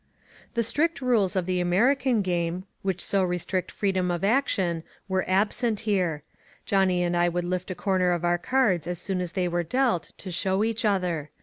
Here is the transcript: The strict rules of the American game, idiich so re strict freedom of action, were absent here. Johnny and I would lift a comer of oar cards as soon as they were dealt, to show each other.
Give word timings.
The 0.55 0.63
strict 0.63 0.99
rules 0.99 1.35
of 1.35 1.45
the 1.45 1.59
American 1.59 2.23
game, 2.23 2.63
idiich 2.83 3.01
so 3.01 3.23
re 3.23 3.37
strict 3.37 3.69
freedom 3.69 4.09
of 4.09 4.23
action, 4.23 4.81
were 5.07 5.23
absent 5.29 5.81
here. 5.81 6.23
Johnny 6.65 7.03
and 7.03 7.15
I 7.15 7.29
would 7.29 7.45
lift 7.45 7.69
a 7.69 7.75
comer 7.75 8.09
of 8.11 8.23
oar 8.23 8.39
cards 8.39 8.87
as 8.87 8.97
soon 8.97 9.21
as 9.21 9.33
they 9.33 9.47
were 9.47 9.61
dealt, 9.61 10.11
to 10.17 10.31
show 10.31 10.63
each 10.63 10.85
other. 10.85 11.29